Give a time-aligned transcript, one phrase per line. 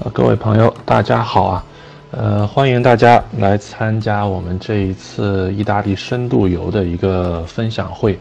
[0.00, 1.64] 呃，各位朋友，大家好啊！
[2.10, 8.18] 呃，欢迎大家来参加我们这一次意大利深度游的一个分享会。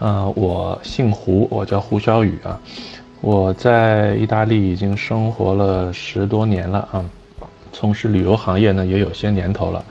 [0.00, 2.58] 呃，我姓胡，我叫胡小雨啊。
[3.20, 7.04] 我在意大利已经生活了十多年了啊，
[7.72, 9.84] 从事旅游行业呢也有些年头了。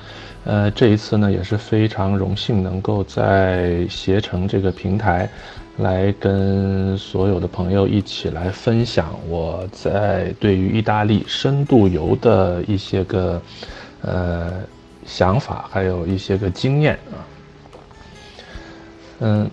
[0.45, 5.29] 呃，这一次呢也是非常荣幸能够在携程这个平台。
[5.77, 13.41] 来跟所有的朋友一起来分享我在对于意大利深度游的一些个
[14.01, 14.51] 呃
[15.03, 17.17] 想法，还有一些个经验啊。
[19.21, 19.49] 嗯，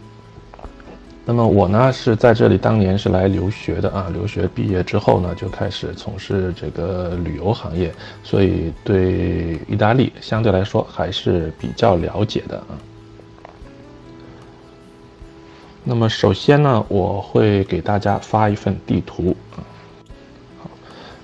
[1.31, 7.95] 那么我呢是在这里当年是来留学的啊，留学毕业之后呢就开始从事这个旅游行业，
[8.25, 12.75] 所以对意大利相对来说还是比较了解的啊。
[15.85, 19.63] 那么首先呢，我会给大家发一份地图啊。
[20.61, 20.71] 好，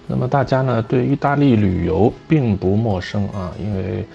[0.06, 4.06] 那么大家呢对意大利旅游并不陌生啊，因为，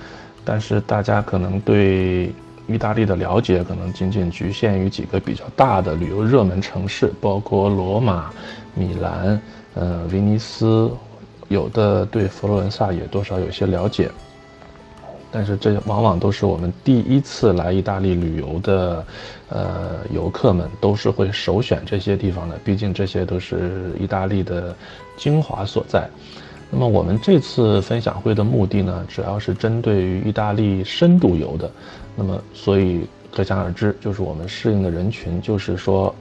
[0.45, 2.31] 但是大家可能对
[2.73, 8.31] 意大利的了解可能仅仅局限于几个比较大的旅游热门城市，包括罗马、
[8.73, 9.41] 米兰、
[9.73, 10.89] 呃威尼斯，
[11.49, 14.09] 有的对佛罗伦萨也多少有些了解。
[15.33, 19.05] 但是这往往都是我们第一次来意大利旅游的，
[19.47, 24.75] 呃，游客们都是会首选这些地方的，毕竟这些都是意大利的
[25.15, 26.09] 精华所在。
[26.69, 31.71] 那么我们这次分享会的目的呢，主要是针对于意大利深度游的。
[32.15, 36.13] 那么所以可想而知，就是我们适应的人群，就是说，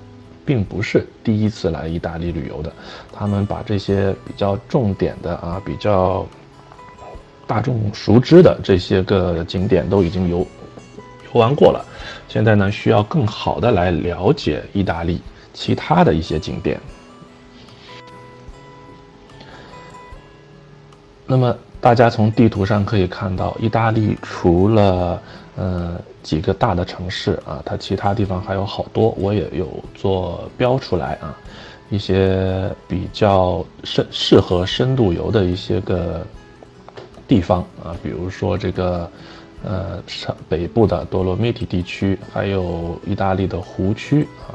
[0.44, 2.72] 并不是第一次来意大利旅游的，
[3.12, 6.26] 他们把这些比较重点的啊，比较。
[7.46, 11.84] 大众熟知的这些个景点都已经游游玩过了，
[12.28, 15.20] 现在呢需要更好的来了解意大利
[15.52, 16.80] 其他的一些景点。
[21.26, 25.20] 那么大家从地图上可以看到，意大利除了
[25.56, 31.36] 呃几个大的城市啊，它其他地方还有好多，我也有做标出来啊，
[31.90, 36.24] 一些比较深适合深度游的一些个。
[37.30, 39.08] 地方啊，比如说这个，
[39.62, 44.50] 呃，上北部的多罗米蒂地区，还有意大利的湖区啊，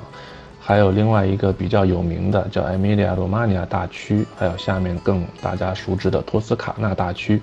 [0.60, 7.42] 还有另外一个比较有名的叫埃米利亚罗马尼亚大区，还有下面更大家熟知的托斯卡纳大区。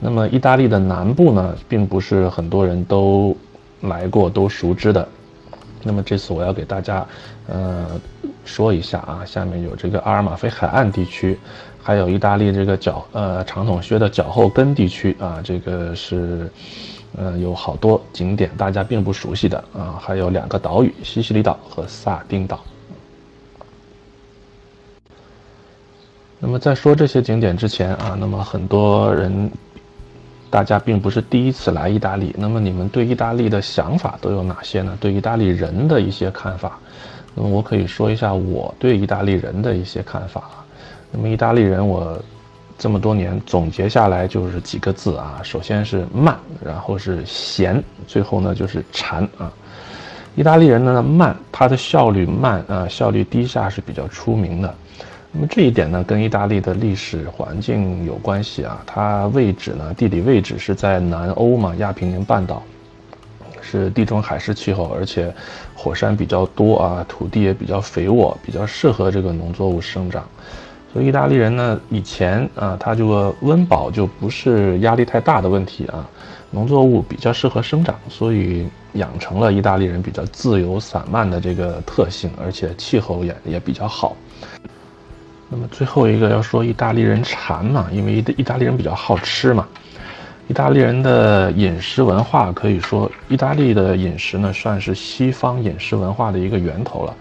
[0.00, 3.36] 那么意大利的南部呢，并不是很多人都
[3.82, 5.06] 来过、都熟知的。
[5.82, 7.06] 那么这次我要给大家，
[7.46, 7.86] 呃，
[8.44, 11.38] 说一下啊，下面有这个阿尔马菲海岸地区。
[11.82, 16.48] 还有意大利这个脚呃长筒靴的脚后跟地区啊，这个是，
[17.16, 22.60] 呃有好多景点大家并不熟悉的啊，还有两个岛屿西西里岛和萨丁岛。
[26.38, 29.50] 那么在说这些景点之前啊，那么很多人，
[30.50, 34.98] 大家并不是第一次来意大利，那么你们对意大利的想法都有哪些呢？
[35.00, 36.76] 对意大利人的一些看法，
[37.36, 40.50] 那么我可以说一下我对意大利人的一些看法。
[41.12, 42.20] 那么意大利人，我
[42.76, 49.52] 这么多年总结下来就是几个字啊，首先是慢，然后是闲，最后呢就是馋啊。
[50.34, 54.74] 意大利人呢慢，他的效率慢啊，效率低下是比较出名的。
[55.32, 58.82] 那么这一点呢，跟意大利的历史环境有关系啊。
[58.84, 62.60] 它位置呢，地理位置是在南欧嘛，亚平宁半岛，
[63.60, 65.32] 是地中海式气候，而且
[65.76, 70.24] 火山比较多啊，土地也比较肥沃，比较适合这个农作物生长。
[70.92, 76.04] 所以意大利人呢，以前啊，他这个温饱就不是压力太大的问题啊，
[76.50, 84.16] 农作物比较适合生长，所以养成了意大利人比较自由散漫的这个特性，而且气候也也比较好。
[85.52, 89.66] 那么最后一个要说意大利人馋嘛，因为意意大利人比较好吃嘛，
[90.46, 97.16] 意大利人的饮食文化可以说，意大利的饮食呢算是西方饮食文化的一个源头了。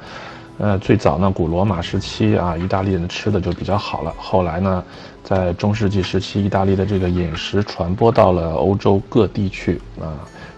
[0.60, 4.14] 呃，最早呢，古罗马时期啊，意大利人吃的就比较好了。
[4.16, 4.84] 后来呢，
[5.24, 10.14] 在中世纪时期，意大利的这个饮食传播到了欧洲各地去啊，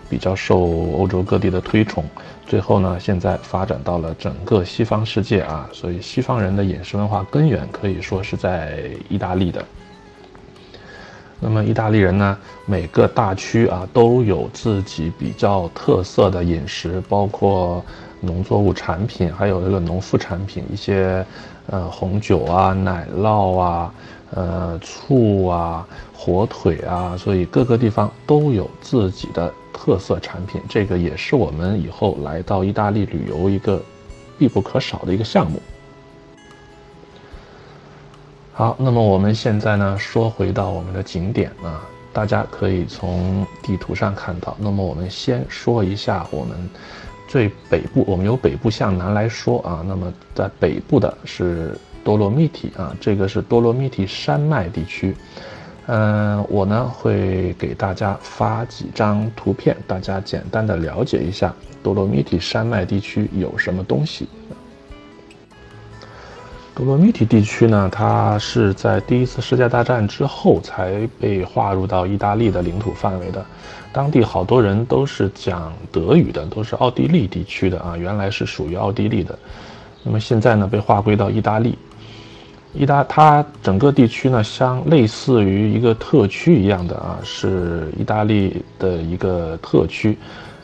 [0.09, 0.59] 比较受
[0.97, 2.03] 欧洲各地的推崇。
[2.51, 9.63] 最后呢，现在发展到了整个西方世界啊，所以西方人的饮食文化根源可以说是在意大利的。
[11.39, 17.81] 那么意大利人呢，每个大区啊都有自己比较特色的饮食，包括。
[18.24, 21.25] 农作物产品，还有这个农副产品，一些，
[21.65, 23.92] 呃，红酒啊、奶酪啊、
[24.33, 30.62] 呃，醋啊、火腿啊，所以各个地方都有自己的特色产品。
[30.69, 33.81] 这个也是我们以后来到意大利旅游一个
[34.38, 35.62] 必不可少的一个项目。
[38.54, 41.81] 好，那么我们现在呢，说回到我们的景点啊，
[42.13, 44.56] 大家可以从地图上看到。
[44.60, 46.69] 那么我们先说一下我们
[47.27, 49.84] 最北部，我们由北部向南来说啊。
[49.88, 55.15] 那么在北部的是多洛密体啊，这个是多洛密体山脉地区。
[55.88, 64.30] 嗯，我呢会给大家发几张图片，大家简单的了解一下多洛密体山脉地区有什么东西。
[66.74, 73.45] 多洛密体地区呢，它是在第一次世界大战之后才被划入到意大利的领土范围的。
[73.92, 79.38] 当地好多人都是讲德语的，都是奥地利地区的啊，原来是属于奥地利的。
[80.03, 81.77] 那么现在呢，被划归到意大利。
[82.73, 90.18] 意大它整个地区呢，像类似于一个特区一样的啊，是意大利的一个特区，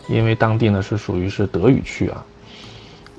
[0.08, 2.24] 因为当地呢是属于是德语区啊。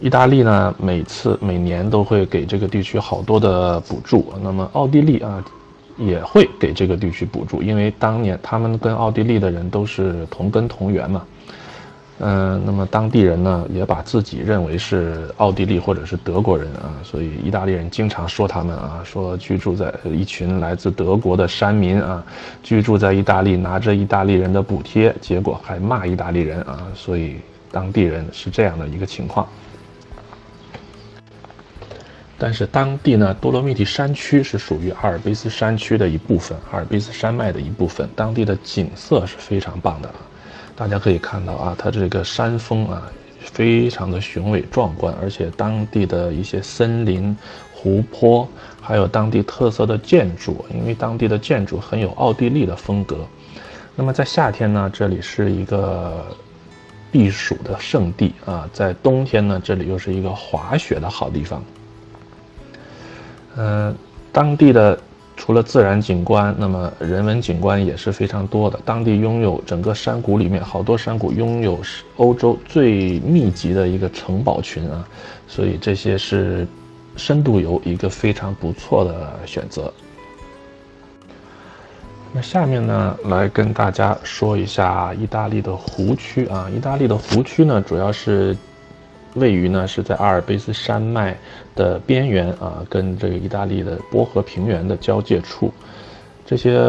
[0.01, 4.33] 意大利呢，每次每年都会给这个地区好多的补助。
[4.43, 5.45] 那么奥地利啊，
[5.99, 11.25] 也会给这个地区补助，因为当年他们跟奥地利的人都是同根同源嘛。
[12.21, 22.25] 嗯，那么当地人呢，也把自己认为是奥地利或者是德国人啊，所以意大利人经常说他们啊，说居住在一群来自德国的山民啊，
[22.63, 27.37] 居住在意大利拿着意大利人的补贴，结果还骂意大利人啊，所以
[27.71, 29.47] 当地人是这样的一个情况。
[32.41, 38.09] 但是当地呢，多罗米提山区是属于阿尔卑斯山区的一部分，阿尔卑斯山脉的一部分。
[38.15, 40.09] 当地的景色是非常棒的，
[40.79, 43.03] 大家可以看到啊，它这个山峰啊，
[43.41, 47.37] 非常的雄伟壮观，而且当地的一些森林、
[47.75, 48.49] 湖泊，
[48.81, 53.27] 还有当地特色的建筑，因为当地的建筑很有奥地利的风格。
[53.97, 56.25] 那么在夏天呢，这里是一个
[57.11, 61.65] 避暑的圣地啊，在冬天呢，这里又是一个滑雪的好地方。
[63.57, 63.93] 嗯，
[64.31, 64.97] 当地的
[65.41, 68.79] 除了自然景观，那么人文景观也是非常多的。
[68.85, 71.81] 当地拥有整个山谷里面好多山谷拥有
[72.17, 75.09] 欧洲最密集的一个城堡群啊，
[75.47, 76.67] 所以这些是
[77.17, 79.91] 深度游一个非常不错的选择。
[82.33, 88.55] 那下面呢，来跟大家说一下意大利的湖区啊，意大利的湖区呢，主要是。
[89.39, 91.37] 位于呢是在阿尔卑斯山脉
[91.75, 95.73] 的边缘啊，跟这个意大利的波河平原的交界处，
[96.45, 96.81] 这些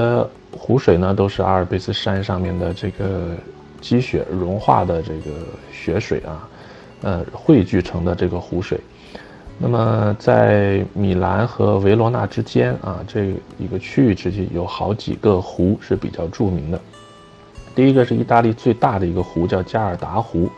[0.51, 3.35] 湖水呢都是阿尔卑斯山上面的这个
[3.81, 5.31] 积雪融化的这个
[5.71, 6.49] 雪水啊，
[7.01, 8.79] 呃汇聚成的这个湖水。
[9.57, 16.79] 那么在米兰和维罗纳之间啊，这一个区域之间有好几个湖是比较著名的。
[17.75, 20.49] 第一个是意大利最大的一个湖，叫加尔达湖。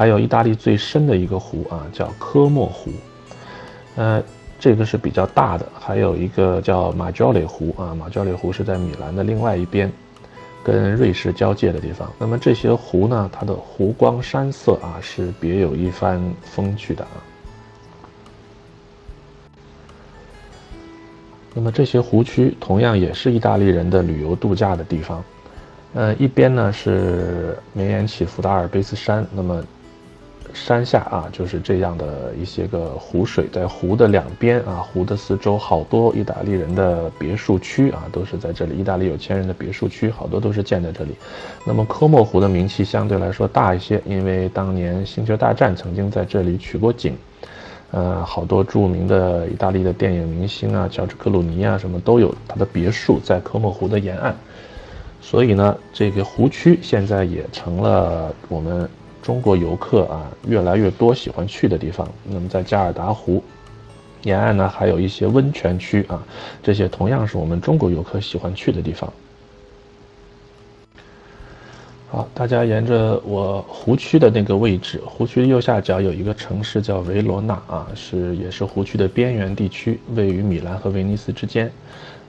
[0.00, 2.90] 还有意大利最深的一个湖啊，叫科莫湖，
[3.96, 4.22] 呃，
[4.58, 5.66] 这个是比较大的。
[5.78, 9.92] 还有一个叫马焦雷湖啊，马焦雷湖是在米兰的另外一边，
[10.64, 12.10] 跟瑞士交界的地方。
[12.18, 17.20] 那么这些湖呢，它的湖光山色啊，是别有一番风趣的啊。
[21.52, 25.22] 那么这些湖区同样也是意大利人的旅游度假的地方，
[25.92, 29.62] 呃，一边呢是绵延起伏的阿尔卑斯山，那么。
[30.54, 38.76] 山下啊，就是这样的一些个湖水，在湖的两边啊，湖的四周好多意大利人的别墅区啊，都是在这里。
[38.76, 41.10] 意大利有钱人的别墅区，好多都是建在这里。
[41.64, 47.16] 那么科莫湖的名气相对来说大一些，因为当年《星球大战》曾经在这里取过景，
[47.90, 54.36] 呃，好多著名的意大利的电影明星啊，乔治克鲁尼啊，什么都有他的别墅在科莫湖的沿岸。
[55.20, 58.88] 所以呢，这个湖区现在也成了我们。
[59.22, 62.08] 中国游客啊，越来越多喜欢去的地方。
[62.24, 63.42] 那么在加尔达湖
[64.22, 66.22] 沿岸呢，还有一些温泉区啊，
[66.62, 69.12] 这些同样是我们中国游客喜欢去的地方。
[72.10, 81.70] 好，大家沿着我湖区的那个位置，湖区的右下角有一个城市叫维罗纳啊，是也是湖区的边缘地区，位于米兰和威尼斯之间。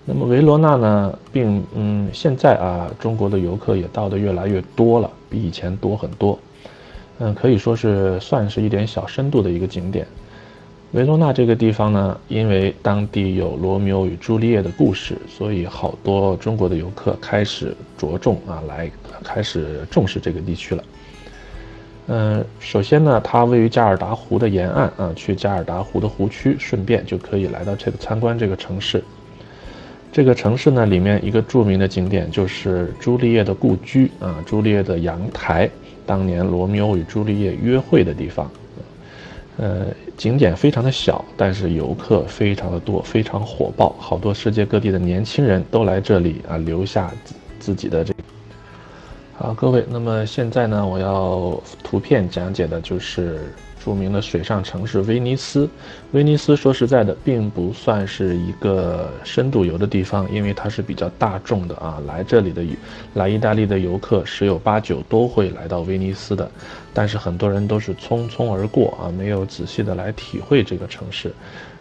[0.06, 6.38] 那么维罗纳呢，并嗯，现在啊，中国的游客也到的越来越多了，比以前多很多。
[7.24, 10.08] 嗯，可以说是算是一点小深度的一个景点。
[10.94, 18.90] 维罗纳这个地方呢，因为当地有罗密欧与朱丽叶的故事，所以好多中国的游客开始着重啊，来
[19.24, 20.84] 开始重视这个地区了。
[22.08, 29.04] 嗯，首先呢，它位于加尔达湖的沿岸啊，去加尔达湖的湖区，顺便就可以来到这个参观这个城市。
[30.12, 35.70] 这个城市呢，里面一个著名的景点就是朱丽叶的故居啊，朱丽叶的阳台。
[36.06, 38.50] 当年罗密欧与朱丽叶约会的地方，
[39.58, 48.14] 呃，景点非常的小，但是游客非常的多，非常火爆，好多世界各地的年轻人都来这里啊，留下自自己的这。
[49.42, 53.52] 好，各位，那么现在呢，我要图片讲解的就是
[53.84, 55.68] 著名的水上城市威尼斯。
[56.12, 62.00] 威尼斯说实在的，并不算是一个深度游的地方，因为它是比较大众的啊。
[62.06, 62.64] 来这里的
[63.16, 66.48] 来意大利的游客十有八九都会来到威尼斯的，
[66.94, 71.34] 但是很多人都是匆匆而过啊，没有仔细的来体会这个城市。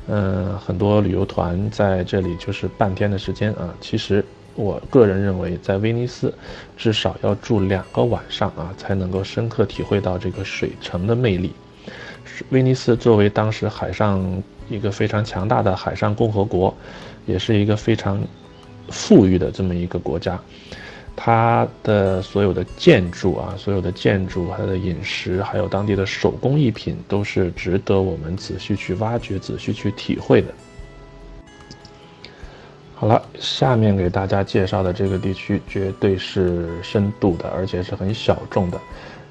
[0.06, 4.24] 嗯，很多旅游团在这里就是半天的时间啊，其实。
[4.54, 6.32] 我个人认为，在威尼斯，
[6.76, 11.52] 至少要住两个晚上啊，才能够深刻体会到这个水城的魅力。
[12.50, 16.74] 威尼斯作为当时海上一个非常强大的海上共和国，
[17.26, 18.22] 也是一个非常
[18.88, 20.38] 富裕的这么一个国家。
[21.16, 30.48] 它的所有的建筑啊，所有的建筑，它的饮食，还有当地的手工艺品，都是值得我们仔细去挖掘、仔细去体会的。
[33.00, 38.78] 好了，下面给大家介绍的这个地区绝对是深度的，而且是很小众的。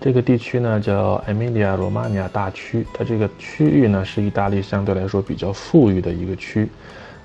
[0.02, 6.68] 这个地区呢叫 Emilia Romagna 大区，它这个区域呢是意大利相对来说比较富裕的一个区。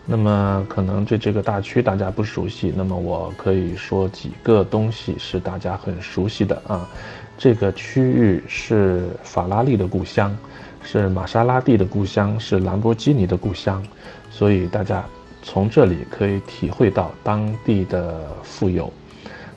[0.05, 6.87] 那么可能对这个大区大家不熟悉，那么我可以说几个东西是大家很熟悉的啊。
[7.39, 10.37] 这个区域是法拉利的故乡，
[10.83, 13.83] 是玛莎拉蒂的故乡，是兰博基尼的故乡，
[14.31, 15.03] 所以大家。
[15.45, 18.91] 从这里可以体会到当地的富有。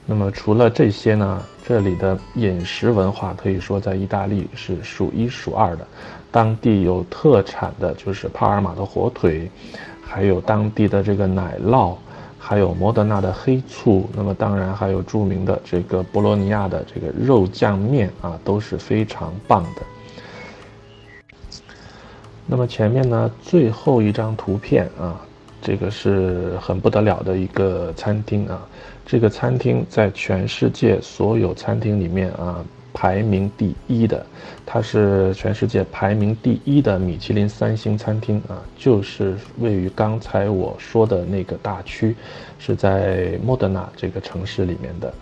[0.05, 5.87] 那么除了这些呢，这里的饮食文化可以说在意大利是数一数二的。
[6.29, 9.49] 当地有特产的就是帕尔马的火腿，
[10.05, 11.95] 还有当地的这个奶酪，
[12.37, 14.09] 还有摩德纳的黑醋。
[14.13, 19.81] 那么当然还有著名的这个博洛尼亚的这个肉酱面啊，都是非常棒的。
[22.45, 25.19] 那么前面呢，最后一张图片啊。
[25.61, 28.65] 这个是很不得了的一个餐厅啊！
[29.05, 34.25] 这个餐厅在全世界所有餐厅里面啊排名第一的，
[34.65, 42.15] 它是全世界排名第一的米其林三星餐厅啊，就是位于刚才我说的那个大区，
[42.59, 45.13] 是在莫德纳这个城市里面的，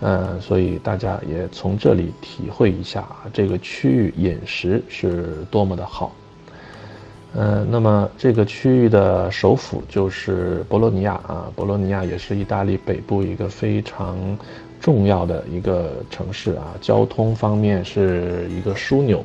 [0.00, 6.12] 嗯，所以大家也从这里体会一下啊，这个区域饮食是多么的好。
[7.34, 14.16] 嗯，那么这个区域的首府就是博洛尼亚啊，博洛尼亚也是意大利北部一个非常
[14.80, 19.22] 重要的一个城市啊，交通方面是一个枢纽。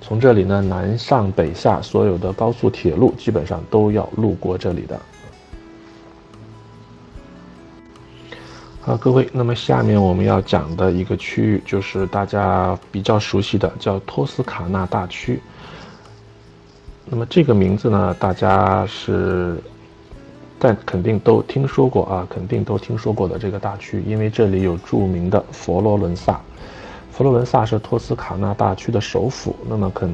[0.00, 4.98] 从这里呢，南上北下，所有的高速铁路基本上都要路过这里的。
[8.80, 15.40] 好，各位，那么下面我们要讲的一个区域就是大家比较熟悉的，叫托斯卡纳大区。
[17.14, 19.58] 那么这个名字呢，大家是，
[20.58, 26.40] 但肯定都听说过啊，肯定都听说过的这个大区，因为这里有著名的佛罗伦萨。
[27.10, 29.54] 佛罗伦萨是托斯卡纳大区的首府。
[29.68, 30.10] 那么肯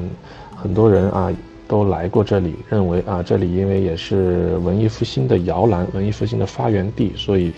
[0.53, 1.31] 很多人啊
[1.69, 7.53] 都来过这里，认为啊这里因为也是文艺复兴的摇篮，文艺复兴的发源地，所以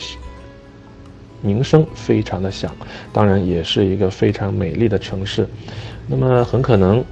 [1.42, 2.72] 名声非常的响。
[3.12, 5.48] 当然也是一个非常美丽的城市。
[6.06, 7.04] 那么很可能。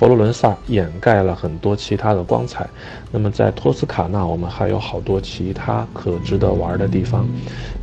[0.00, 2.66] 佛罗伦萨掩盖了很多其他的光彩，
[3.10, 7.28] 那么在托斯卡纳，我们还有好多其他可值得玩的地方，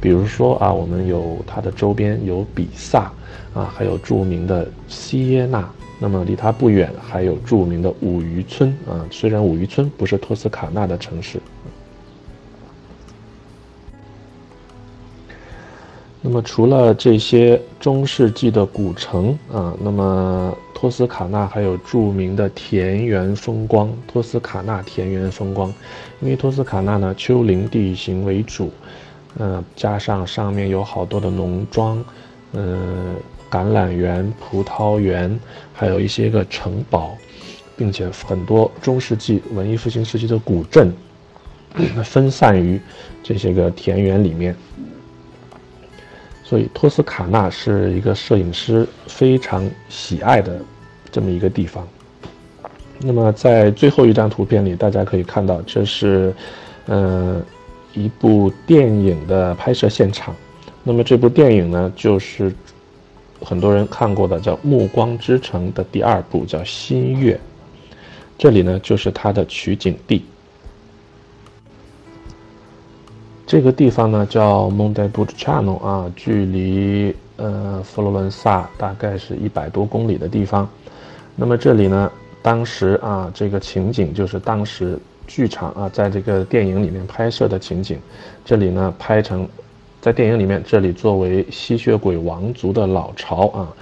[0.01, 3.11] 比如说啊，我们有它的周边有比萨，
[3.53, 5.69] 啊，还有著名的锡耶纳，
[5.99, 11.39] 那么离它不远还有著名的五渔村啊，虽然五渔村不是托斯卡纳的城市。
[16.29, 25.73] 那么除了这些中世纪的古城啊，那么托斯卡纳还有著名的田园风光，托斯卡纳田园风光，
[26.19, 28.69] 因为托斯卡纳呢丘陵地形为主，
[29.37, 32.03] 呃，加上上面有好多的农庄，
[32.51, 33.15] 呃，
[33.49, 35.39] 橄榄园、葡萄园，
[35.73, 37.15] 还有一些个城堡，
[37.77, 40.93] 并且很多中世纪文艺复兴时期的古镇，
[42.03, 42.77] 分散于
[43.23, 44.53] 这些个田园里面。
[46.47, 50.61] 所以托斯卡纳是一个摄影师非常喜爱的
[51.11, 51.85] 这么一个地方。
[52.99, 56.33] 那么在最后一张图片里，大家可以看到，这是，
[56.87, 57.43] 嗯，
[57.93, 60.33] 一部电影的拍摄现场。
[60.83, 62.53] 那么这部电影呢，就是
[63.41, 67.33] 很多人看过的，叫《暮光之城》的第二部，叫《新月》。
[68.37, 70.23] 这里呢，就是它的取景地。
[73.47, 80.69] 这个地方呢叫 Monte Pulciano 啊，距离呃佛罗伦萨大概是一百多公里的地方。
[81.33, 82.11] 那么这里呢，
[82.41, 87.97] 当时啊，这个情景就是当时剧场啊，在这个电影里面拍摄的情景。
[88.43, 89.47] 这里呢，拍成
[90.01, 93.73] 在电影里面，这里作为吸血鬼王族的老巢啊，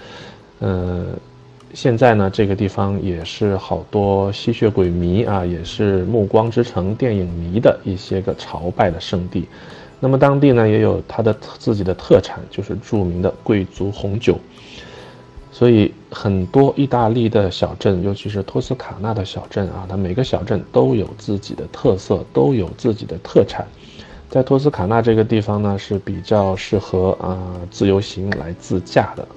[0.59, 1.07] 呃，
[1.75, 9.45] 现在呢，这个地方也是好多吸血鬼迷啊，也是《暮光之城》电影迷的一些个朝拜的圣地。
[9.99, 14.39] 那么当地呢，也有它的自己的特产，就是著名的贵族红酒。
[15.51, 23.67] 所以很多意大利的小镇，尤其是托斯卡纳的小镇啊，它每个小镇都有自己的特色，都有自己的特产。
[24.29, 27.37] 在托斯卡纳这个地方呢，是比较适合啊
[27.69, 29.27] 自由行来自驾的。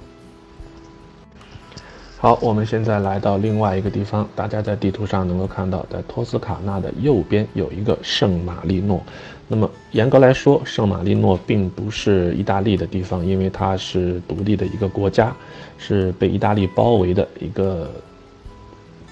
[2.20, 9.00] 好，我们现在来到另外一个地方，大家在地图上能够看到，在托斯卡纳的右边有一个圣马力诺。
[9.46, 15.32] 那么严格来说，圣马力诺并不是意大利的地方，因为它是独立的一个国家，
[15.78, 17.88] 是被意大利包围的一个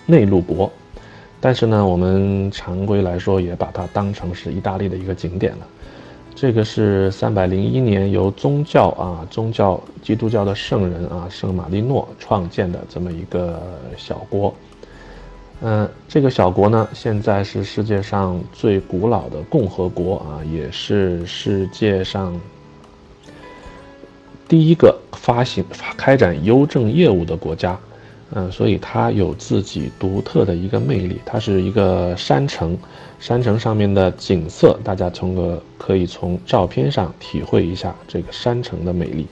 [0.05, 0.69] 内陆国。
[1.41, 5.67] 但是呢，我们常规来说也把它当成是意大利的一个景点了。
[6.37, 13.59] 这个是三百零一年由宗教啊宗教基督教的圣人啊圣马力诺创建的这么一个
[13.97, 14.55] 小国，
[15.63, 22.39] 嗯，这个小国呢现在是世界上最古老的共和国啊，也是世界上
[24.47, 27.79] 第一个发行发开展邮政业务的国家。
[28.33, 31.21] 嗯，所以它有自己独特的一个魅力。
[31.25, 32.77] 它是一个山城，
[33.21, 39.27] 山城上面的景色，大家从个可以从照片上体会一下这个山城的美丽。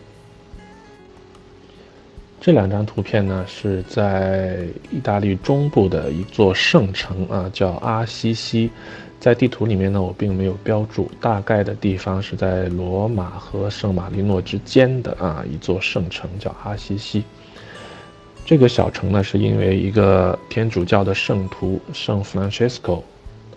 [2.41, 8.71] 这两张图片呢，是在意大利中部的一座圣城啊，叫阿西西。
[9.19, 17.25] 在地图里面呢，我并没有标注，大概的地方是在罗马和圣马力诺之间的啊一座圣城，叫阿西西。
[18.45, 23.03] 这个小城呢，是因为一个天主教的圣徒圣 Francesco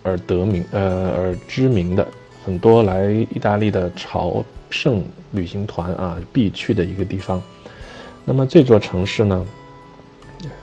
[0.02, 2.06] 而得名，呃，而知名的。
[2.44, 7.42] 很多来意大利的朝圣旅行团啊，必去的一个地方。
[8.24, 9.46] 那么这座城市呢，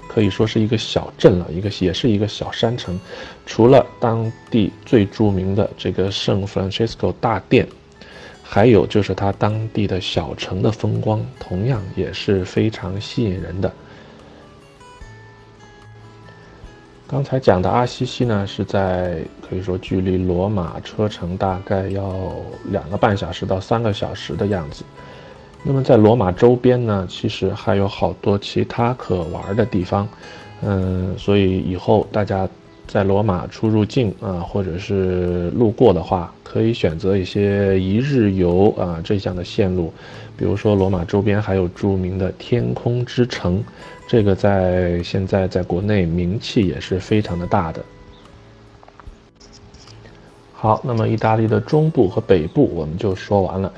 [0.08, 3.00] 可以说是一个小镇了，一个也是一个小山城。
[3.46, 7.68] 除了当地最著名的这个圣 Francesco 大殿，
[8.42, 13.72] 还有就是它当地的小城的风光，同样也是非常吸引人的。
[17.08, 22.36] 刚才讲的阿西西呢，是在可以说距离罗马车程大概要
[22.72, 24.84] 两个半小时到三个小时的样子。
[25.62, 30.08] 那么在罗马周边呢，其实还有好多其他可玩的地方。
[30.64, 32.50] 嗯，所以以后大家
[32.88, 39.94] 在罗马出入境啊，或者是路过的话，可以选择一些一日游啊这项的线路。
[40.36, 43.64] 比如说罗马周边还有著名的天空之城。
[44.08, 47.84] 这个在现在在国内名气也是非常的大的。
[50.54, 53.72] 好，那么意大利的中部和北部我们就说完了。